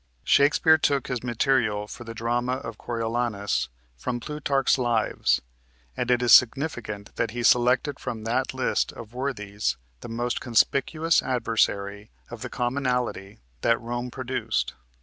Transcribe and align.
Shakespeare 0.23 0.79
took 0.79 1.05
his 1.09 1.21
material 1.21 1.85
for 1.87 2.05
the 2.05 2.15
drama 2.15 2.53
of 2.53 2.79
"Coriolanus" 2.79 3.69
from 3.95 4.19
Plutarch's 4.19 4.79
"Lives," 4.79 5.41
and 5.95 6.09
it 6.09 6.23
is 6.23 6.31
significant 6.31 7.15
that 7.17 7.29
he 7.37 7.43
selected 7.43 7.99
from 7.99 8.23
that 8.23 8.51
list 8.55 8.91
of 8.93 9.13
worthies 9.13 9.77
the 9.99 10.09
most 10.09 10.41
conspicuous 10.41 11.21
adversary 11.21 12.09
of 12.31 12.41
the 12.41 12.49
commonalty 12.49 13.37
that 13.61 13.79
Rome 13.79 14.09
produced. 14.09 14.73